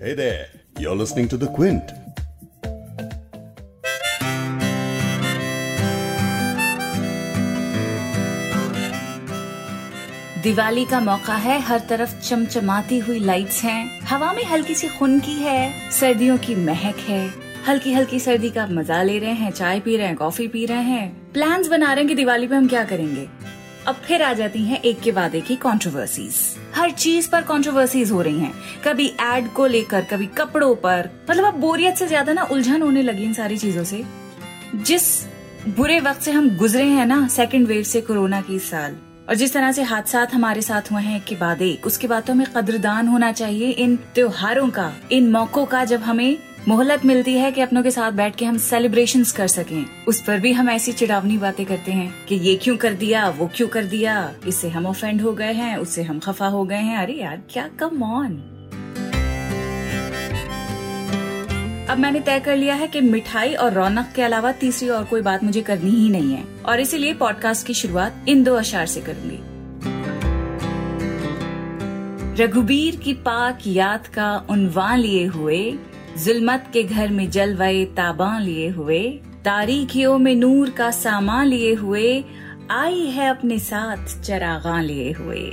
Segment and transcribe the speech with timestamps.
[0.00, 0.46] Hey there,
[0.78, 1.82] you're listening to The Quint.
[10.42, 15.34] Diwali का मौका है हर तरफ़ चमचमाती हुई लाइट्स हैं। हवा में हल्की सी खुनकी
[15.34, 17.34] है सर्दियों की महक है।
[17.68, 20.82] हल्की हल्की सर्दी का मज़ा ले रहे हैं चाय पी रहे हैं कॉफ़ी पी रहे
[20.82, 23.28] हैं। प्लान्स बना रहे हैं कि दिवाली पे हम क्या करेंगे?
[23.86, 26.34] अब फिर आ जाती हैं एक के बाद एक ही कंट्रोवर्सीज
[26.74, 28.52] हर चीज़ पर कंट्रोवर्सीज हो रही हैं।
[28.84, 33.02] कभी एड को लेकर, कभी कपड़ों पर। मतलब अब बोरियत से ज़्यादा ना उलझन होने
[33.02, 34.04] लगी इन सारी चीज़ों से।
[34.76, 35.26] जिस
[35.68, 38.96] बुरे वक्त से हम गुजरे हैं ना सेकेंड वेव से कोरोना की साल।
[39.28, 42.22] और जिस तरह से हादसा हमारे साथ हुए हैं, एक के बाद एक। उसके बाद
[42.22, 47.34] तो हमें कदरदान होना चाहिए इन त्योहारों का, इन मौकों का जब हमें मोहलत मिलती
[47.34, 50.70] है कि अपनों के साथ बैठ के हम सेलिब्रेशन कर सकें। उस पर भी हम
[50.70, 54.34] ऐसी चिड़ावनी बातें करते हैं कि ये क्यों कर दिया, वो क्यों कर दिया?
[54.46, 57.70] इससे हम ऑफेंड हो गए हैं, उससे हम खफा हो गए हैं। अरे यार, क्या
[57.78, 58.30] कम ऑन
[61.90, 65.20] अब मैंने तय कर लिया है कि मिठाई और रौनक के अलावा तीसरी और कोई
[65.20, 69.00] बात मुझे करनी ही नहीं है। और इसीलिए पॉडकास्ट की शुरुआत इन दो अशार से
[69.00, 69.38] करूँगी।
[72.42, 75.78] रघुबीर की पाक याद का उनवान लिए हुए
[76.18, 79.00] जुल्मत के घर में जलवाए ताबा लिए हुए,
[79.44, 82.24] तारीखियों में नूर का सामान लिए हुए,
[82.70, 85.44] आई है अपने साथ चरागा लिए हुए।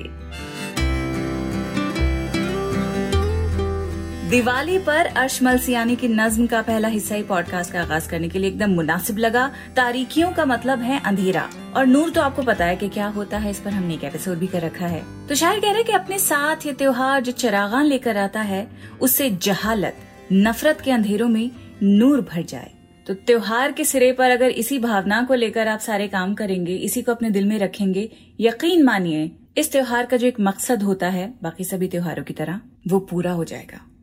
[4.30, 8.40] दिवाली पर अर्श मलसियानी की नज्म का पहला हिस्सा ही पॉडकास्ट का आगाज़ करने के
[8.40, 12.76] लिए एकदम मुनासिब लगा। तारीखियों का मतलब है अंधेरा। और नूर तो आपको पता है
[12.76, 15.60] कि क्या होता है, इस पर हमने एक एपिसोड भी कर रखा है। तो शायर
[15.60, 18.68] कह रहे हैं कि अपने साथ ये त्योहार जो चरागान लेकर आता है,
[19.02, 19.98] उससे जहालत
[20.34, 21.52] नफरत के अंधेरों में
[21.84, 22.72] नूर भर जाए।
[23.08, 27.02] तो त्योहार के सिरे पर अगर इसी भावना को लेकर आप सारे काम करेंगे, इसी
[27.02, 31.34] को अपने दिल में रखेंगे, यकीन मानिए, इस त्योहार का जो एक मकसद होता है,
[31.44, 33.95] बाकी सभी त्योहारों की तरह, वो पूरा हो जाएगा।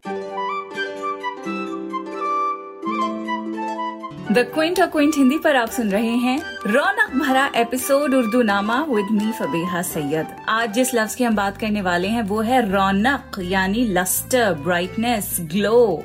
[4.33, 9.09] द क्विंट क्विंट हिंदी पर आप सुन रहे हैं रौनक भरा एपिसोड उर्दू नामा विद
[9.13, 13.39] मी फबीहा सैयद। आज जिस लफ्ज की हम बात करने वाले हैं, वो है रौनक,
[13.41, 16.05] यानी लस्टर ब्राइटनेस ग्लो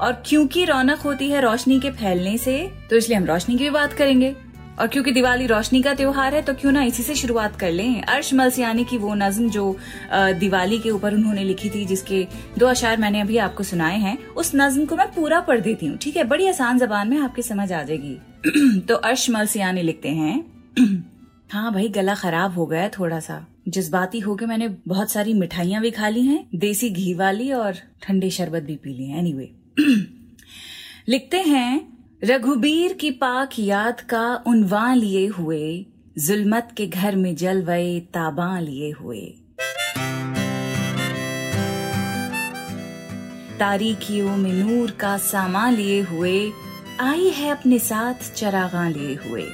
[0.00, 2.58] और क्योंकि रौनक होती है रोशनी के फैलने से
[2.90, 4.34] तो इसलिए हम रोशनी की भी बात करेंगे।
[4.78, 8.02] और क्योंकि दिवाली रोशनी का त्योहार है तो क्यों ना इसी से शुरुआत कर लें।
[8.02, 9.76] अर्श मलसियानी की वो नज्म जो
[10.12, 12.26] दिवाली के ऊपर उन्होंने लिखी थी, जिसके
[12.58, 15.96] दो अशार मैंने अभी आपको सुनाए हैं, उस नज्म को मैं पूरा पढ़ देती हूँ,
[15.96, 16.24] ठीक है?
[16.24, 20.44] बड़ी आसान जबान में आपकी समझ आ जाएगी। तो अर्श मलसियानी लिखते हैं।
[21.50, 25.80] हाँ भाई, गला खराब हो गया थोड़ा सा जज्बाती हो के मैंने बहुत सारी मिठाइयाँ
[25.82, 29.50] भी खा ली हैं, देसी घी वाली और ठंडे शरबत भी पी लिए एनीवे
[31.08, 35.86] लिखते हैं रघुबीर की पाक याद का उनवा लिए हुए,
[36.18, 39.20] जुलमत के घर में जलवे ताबा लिए हुए।
[43.58, 46.52] तारीखियों में नूर का सामान लिए हुए,
[47.00, 49.44] आई है अपने साथ चरागा लिए हुए।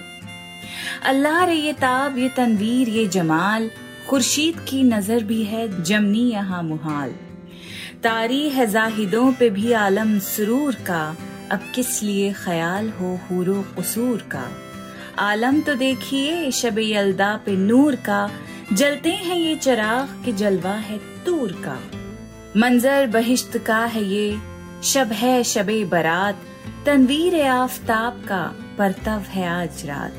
[1.05, 3.71] अल्लाह रे ये ताब, ये तनवीर, ये जमाल,
[4.09, 7.11] खुर्शीद की नज़र भी है जमनी यहाँ मुहाल।
[8.03, 11.05] तारी है जाहिदों पे भी आलम सुरूर का
[11.53, 14.51] अब किस लिए ख्याल हो हूरो कसूर का?
[15.19, 18.31] आलम तो देखिए शब यलदा पे नूर का।
[18.73, 21.79] जलते हैं ये चराग के जलवा है तूर का।
[22.57, 24.39] मंजर बहिश्त का है ये,
[24.83, 26.43] शब है शबे बरात।
[26.87, 28.43] तनवीर आफताब का
[28.79, 30.15] परतव है आज रात।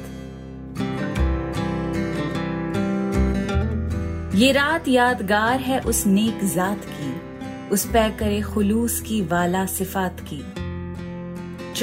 [4.36, 7.14] ये रात यादगार है उस नेक जात की,
[7.70, 10.63] उस पे करे खुलूस की वाला सिफात की।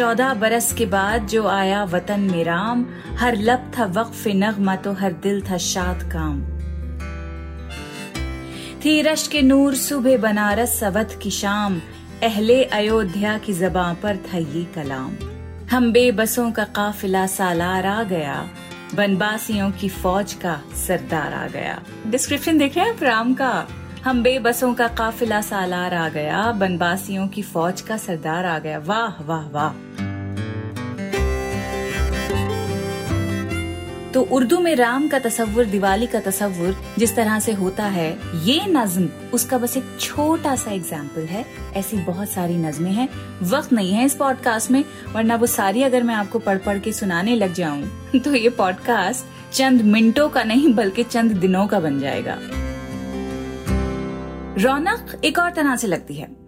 [0.00, 2.86] चौदह बरस के बाद जो आया वतन में राम,
[3.18, 6.40] हर लब था वक्फ नगमा तो हर दिल था शाद काम।
[8.84, 11.80] थी रश के नूर सुबह बनारस सवत की शाम,
[12.22, 15.12] अहले अयोध्या की जबां पर था ये कलाम।
[15.70, 18.48] हम बेबसों का काफिला सालार आ गया
[18.94, 23.68] बनबासियों की फौज का सरदार आ गया। डिस्क्रिप्शन देख रहे हैं आप राम का?
[24.04, 29.22] हम बेबसों का काफिला सालार आ गया बनबासियों की फौज का सरदार आ गया। वाह
[29.22, 29.89] वाह वाह।
[34.14, 38.10] तो उर्दू में राम का तस्वुर दिवाली का तस्वुर जिस तरह से होता है,
[38.44, 41.44] ये नज्म, उसका बस एक छोटा सा एग्ज़ाम्पल है।
[41.76, 43.08] ऐसी बहुत सारी नज्में हैं।
[43.42, 46.92] वक्त नहीं है इस पॉडकास्ट में, वरना वो सारी अगर मैं आपको पढ़ पढ़ के
[46.92, 52.00] सुनाने लग जाऊँ तो ये पॉडकास्ट चंद मिनटों का नहीं, बल्कि चंद दिनों का बन
[52.00, 52.38] जाएगा।
[54.58, 56.39] रौनक एक और तरह से लगती है।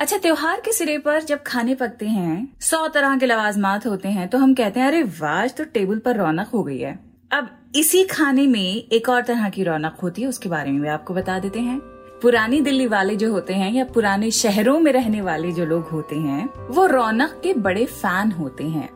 [0.00, 4.28] अच्छा त्योहार के सिरे पर जब खाने पकते हैं, सौ तरह के लवाजमात होते हैं
[4.28, 6.98] तो हम कहते हैं, अरे वाज तो टेबल पर रौनक हो गई है।
[7.32, 10.88] अब इसी खाने में एक और तरह की रौनक होती है, उसके बारे में भी
[10.88, 11.78] आपको बता देते हैं।
[12.22, 16.16] पुरानी दिल्ली वाले जो होते हैं, या पुराने शहरों में रहने वाले जो लोग होते
[16.16, 18.88] हैं, वो रौनक के बड़े फ़ैन होते हैं।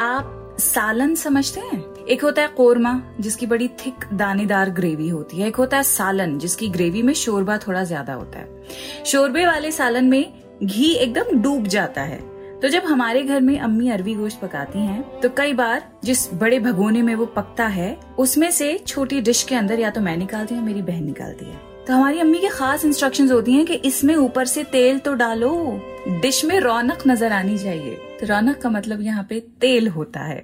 [0.00, 1.89] आप सालन समझते हैं?
[2.10, 6.38] एक होता है कोरमा, जिसकी बड़ी थिक दानेदार ग्रेवी होती है। एक होता है सालन,
[6.38, 11.66] जिसकी ग्रेवी में शोरबा थोड़ा ज़्यादा होता है। शोरबे वाले सालन में घी एकदम डूब
[11.66, 12.18] जाता है।
[12.60, 16.58] तो जब हमारे घर में अम्मी अरवी गोश्त पकाती हैं तो कई बार जिस बड़े
[16.60, 20.54] भगोने में वो पकता है, उसमें से छोटी डिश के अंदर या तो मैं निकालती
[20.54, 24.14] हूँ, मेरी बहन निकालती है। तो हमारी अम्मी की खास इंस्ट्रक्शंस होती हैं कि इसमें
[24.16, 25.80] ऊपर से तेल तो डालो
[26.22, 30.42] डिश में रौनक नज़र आनी चाहिए। तो रौनक का मतलब यहाँ पे तेल होता है।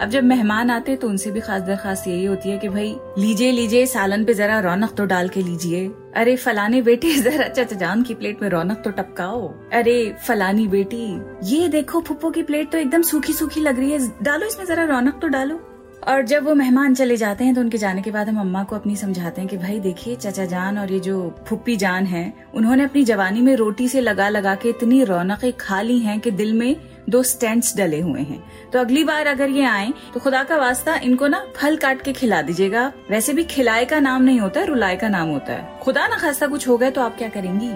[0.00, 3.52] अब जब मेहमान आते तो उनसे भी खास दरखास्त यही होती है कि भाई, लीजिए
[3.52, 8.02] लीजिए, सालन पे जरा रौनक तो डाल के लीजिए। अरे, फलाने बेटे, जरा चाचा जान
[8.02, 12.78] की प्लेट में रौनक तो टपकाओ। अरे, फलानी बेटी, ये देखो फुप्पो की प्लेट तो
[12.78, 15.74] एकदम सूखी सूखी लग रही है। डालो इसमें जरा रौनक तो डालो।
[16.08, 18.76] और जब वो मेहमान चले जाते हैं तो उनके जाने के बाद हम अम्मा को
[18.76, 22.84] अपनी समझाते हैं कि भाई, देखिए चाचा जान और ये जो फुप्पी जान है, उन्होंने
[22.84, 26.52] अपनी जवानी में रोटी से लगा लगा के इतनी रौनकें खा ली हैं कि दिल
[26.52, 26.76] में
[27.08, 30.96] दो स्टेंट्स डले हुए हैं। तो अगली बार अगर ये आए तो खुदा का वास्ता
[30.96, 34.96] इनको ना फल काट के खिला दीजिएगा। वैसे भी खिलाए का नाम नहीं होता, रुलाए
[34.96, 37.72] का नाम होता है। खुदा ना खास्ता कुछ हो गया तो आप क्या करेंगी?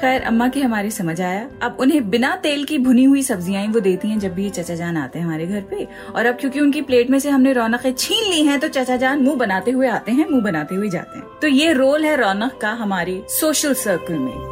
[0.00, 3.80] खैर, अम्मा की हमारी समझ आया। अब उन्हें बिना तेल की भुनी हुई सब्ज़ियाँ वो
[3.80, 6.60] देती हैं जब भी ये चचा जान आते हैं हमारे घर पे। और अब क्योंकि
[6.60, 9.88] उनकी प्लेट में से हमने रौनकें छीन ली हैं तो चचा जान मुँह बनाते हुए
[9.88, 13.74] आते हैं, मुँह बनाते हुए जाते हैं। तो ये रोल है रौनक का हमारे सोशल
[13.74, 14.49] सर्कल में।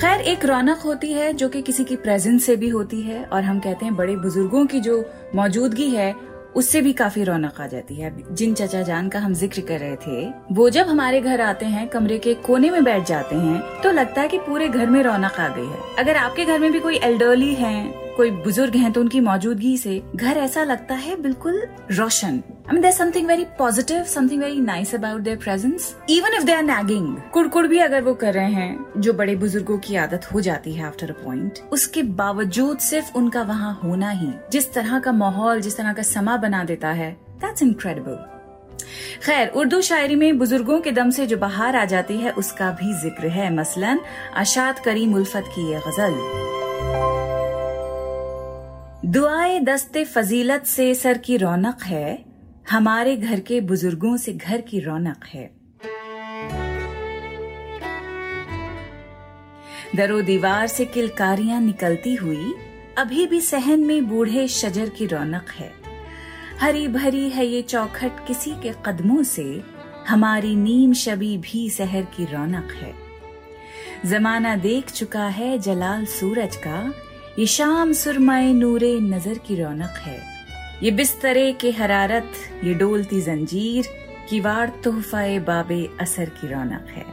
[0.00, 3.42] खैर, एक रौनक होती है जो कि किसी की प्रेजेंस से भी होती है और
[3.42, 5.04] हम कहते हैं बड़े बुज़ुर्गों की जो
[5.34, 6.14] मौजूदगी है,
[6.56, 9.96] उससे भी काफ़ी रौनक आ जाती है। जिन चचा जान का हम ज़िक्र कर रहे
[9.96, 13.90] थे, वो जब हमारे घर आते हैं, कमरे के कोने में बैठ जाते हैं तो
[13.90, 16.80] लगता है कि पूरे घर में रौनक आ गई है। अगर आपके घर में भी
[16.80, 17.84] कोई एल्डरली है,
[18.16, 21.62] कोई बुज़ुर्ग हैं तो उनकी मौजूदगी से घर ऐसा लगता है बिल्कुल
[21.92, 26.44] रोशन। I mean there something very positive something very nice about their presence even if
[26.44, 30.26] they are nagging कुड़कुड़ भी अगर वो कर रहे हैं, जो बड़े बुज़ुर्गों की आदत
[30.32, 34.98] हो जाती है आफ्टर अ पॉइंट उसके बावजूद सिर्फ़ उनका वहाँ होना ही, जिस तरह
[34.98, 38.16] का माहौल, जिस तरह का समा बना देता है दैट्स इनक्रेडिबल
[39.24, 42.92] खैर, उर्दू शायरी में बुज़ुर्गों के दम से जो बाहर आ जाती है, उसका भी
[43.02, 44.00] ज़िक्र है। मसलन
[44.36, 46.14] अशात करीम उल्फत की ये गज़ल।
[49.10, 52.29] दुआए दस्ते फजीलत से सर की रौनक है
[52.70, 55.50] हमारे घर के बुज़ुर्गों से घर की रौनक है।
[59.96, 62.54] दरो दीवार से किलकारियाँ निकलती हुई,
[62.98, 65.72] अभी भी सहन में बूढ़े शजर की रौनक है।
[66.60, 69.62] हरी भरी है ये चौखट किसी के कदमों से,
[70.08, 72.94] हमारी नीम शबी भी शहर की रौनक है।
[74.06, 76.92] जमाना देख चुका है जलाल सूरज का,
[77.38, 80.29] ये शाम सुरमाए नूरे नज़र की रौनक है।
[80.82, 82.32] ये बिस्तरे के हरारत,
[82.64, 83.86] ये डोलती जंजीर,
[84.30, 87.04] की वार तोहफाए बाबे असर की रौनक है।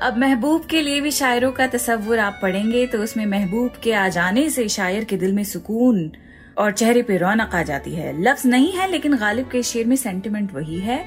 [0.00, 4.08] अब महबूब के लिए भी शायरों का तस्वुर आप पढ़ेंगे तो उसमें महबूब के आ
[4.08, 6.10] जाने से शायर के दिल में सुकून
[6.58, 9.96] और चेहरे पे रौनक आ जाती है। लफ्ज नहीं है, लेकिन गालिब के शेर में
[9.96, 11.04] सेंटिमेंट वही है।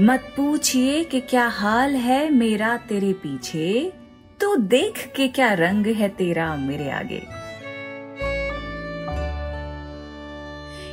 [0.00, 3.92] मत पूछिए कि क्या हाल है मेरा तेरे पीछे
[4.40, 7.22] तो देख के क्या रंग है तेरा मेरे आगे।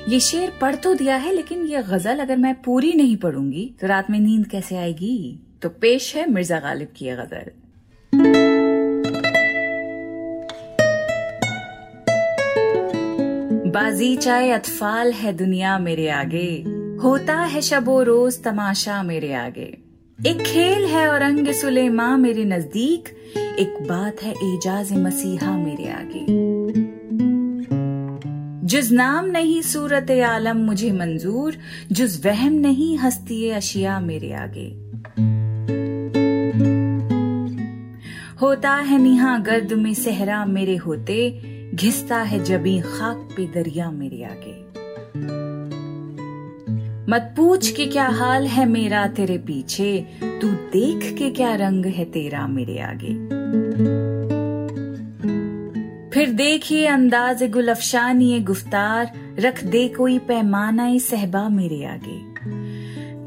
[0.09, 3.87] ये शेर पढ़ तो दिया है, लेकिन ये गज़ल अगर मैं पूरी नहीं पढ़ूँगी तो
[3.87, 5.39] रात में नींद कैसे आएगी?
[5.61, 7.51] तो पेश है मिर्ज़ा गालिब की यह गज़ल।
[13.71, 16.49] बाजी चाहे अतफाल है दुनिया मेरे आगे,
[17.03, 19.71] होता है शबो रोज तमाशा मेरे आगे।
[20.19, 23.09] एक खेल है और अंग सुलेमा मेरे नज़दीक,
[23.59, 26.90] एक बात है एजाज मसीहा मेरे आगे।
[28.71, 31.55] जुज नाम नहीं सूरत आलम मुझे मंजूर
[31.91, 34.67] जुज वहम नहीं हस्ती अशिया मेरे आगे।
[38.41, 41.19] होता है निहा गर्द में सहरा मेरे होते,
[41.75, 44.55] घिसता है जबी खाक पे दरिया मेरे आगे।
[47.11, 50.07] मत पूछ के क्या हाल है मेरा तेरे पीछे,
[50.41, 54.30] तू देख के क्या रंग है तेरा मेरे आगे।
[56.13, 62.31] फिर देखिए अंदाज गुल अफशानी गुफ्तार, रख दे कोई पैमाना सहबा मेरे आगे।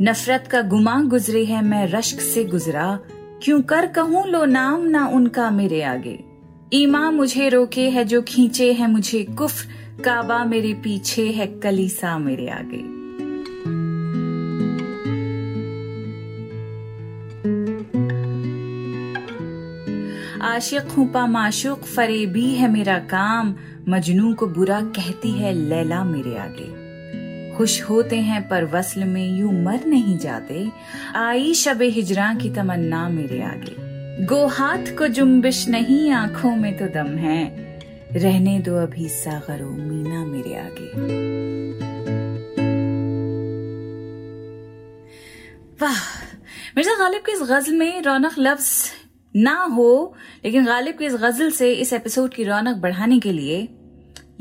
[0.04, 2.98] नफरत का गुमा गुजरे है मैं रश्क से गुजरा,
[3.42, 6.24] क्यों कर कहूँ लो नाम ना उनका मेरे आगे।
[6.72, 9.64] ईमा मुझे रोके है जो खींचे है मुझे कुफ,
[10.04, 12.93] काबा मेरे पीछे है कलीसा मेरे आगे।
[20.54, 23.54] आशिक हूँ पा माशुक, फरेबी है मेरा काम।
[23.88, 26.68] मजनू को बुरा कहती है लैला मेरे आगे।
[27.56, 30.70] खुश होते हैं पर वसल में यूँ मर नहीं जाते।
[31.16, 33.76] आई शब हिजरा की तमन्ना मेरे आगे।
[34.24, 37.44] गो हाथ को जुम्बिश नहीं, आँखों में तो दम है।
[38.12, 40.90] रहने दो अभी सागरो मीना मेरे आगे।
[45.82, 46.02] वाह,
[46.76, 48.90] मिर्ज़ा गालिब की इस गज़ल में रौनक लफ्ज
[49.36, 50.14] ना हो,
[50.44, 53.68] लेकिन गालिब की इस गज़ल से, इस एपिसोड की रौनक बढ़ाने के लिए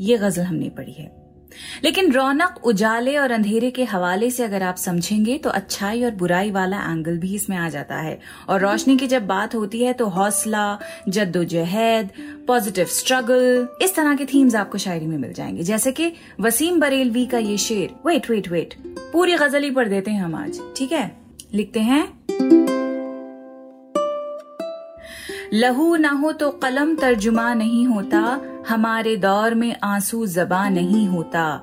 [0.00, 1.24] ये गज़ल हमने पढ़ी है।
[1.84, 6.50] लेकिन रौनक उजाले और अंधेरे के हवाले से अगर आप समझेंगे तो अच्छाई और बुराई
[6.50, 10.06] वाला एंगल भी इसमें आ जाता है। और रोशनी की जब बात होती है तो
[10.06, 12.10] हौसला, जद्दोजहद
[12.48, 17.26] पॉजिटिव स्ट्रगल इस तरह के थीम्स आपको शायरी में मिल जाएँगे। जैसे कि वसीम बरेलवी
[17.26, 18.74] का ये शेर वेट वेट वेट
[19.12, 21.16] पूरी गज़ल ही पढ़ देते हैं हम आज, ठीक है?
[21.54, 22.63] लिखते हैं
[25.54, 31.62] लहू ना हो तो कलम तर्जुमा नहीं होता, हमारे दौर में आँसू जबा नहीं होता।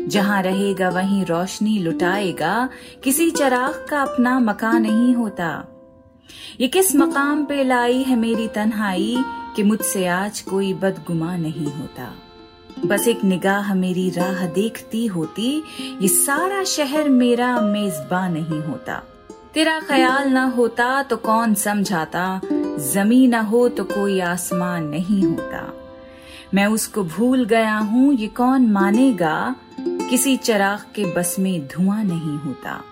[0.00, 2.68] जहाँ रहेगा वहीं रोशनी लुटाएगा,
[3.04, 5.68] किसी चराग का अपना मकान नहीं होता।
[6.60, 9.24] ये किस मकाम पे लाई है मेरी तन्हाई,
[9.56, 12.14] कि मुझसे आज कोई बदगुमा नहीं होता।
[12.86, 15.62] बस एक निगाह मेरी राह देखती होती,
[16.00, 19.02] ये सारा शहर मेरा मेजबा नहीं होता।
[19.54, 22.40] तेरा ख्याल ना होता तो कौन समझाता?
[22.78, 25.72] जमी न हो तो कोई आसमान नहीं होता।
[26.54, 29.56] मैं उसको भूल गया हूँ, ये कौन मानेगा?
[29.80, 32.82] किसी चराग के बस में धुआँ नहीं होता।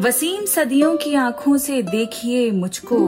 [0.00, 2.98] वसीम सदियों की आँखों से देखिए मुझको,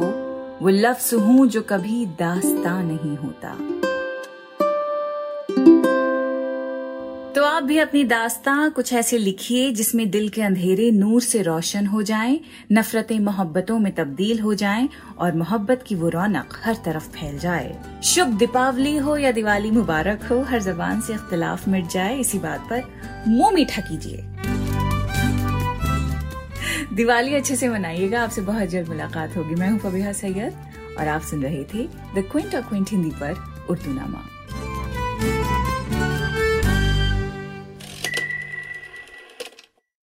[0.63, 3.57] वो लफ्स हूँ जो कभी दास्ता नहीं होता।
[7.59, 12.03] आप भी अपनी दास्तां कुछ ऐसे लिखिए जिसमें दिल के अंधेरे नूर से रोशन हो
[12.03, 12.39] जाएँ,
[12.73, 14.89] नफरतें मोहब्बतों में तब्दील हो जाएँ
[15.19, 20.25] और मोहब्बत की वो रौनक हर तरफ़ फैल जाए। शुभ दीपावली हो या दिवाली मुबारक
[20.25, 22.85] हो हर जबान से इख्तलाफ मिट जाए इसी बात पर
[23.29, 24.25] मुँह मीठा कीजिए।
[26.95, 31.23] दिवाली अच्छे से मनाइएगा आपसे बहुत जल्द मुलाकात होगी। मैं हूँ फबीहा सैयद और आप
[31.23, 34.38] सुन रहे थे the Quint of Quint Hindi पर उर्दू नामा।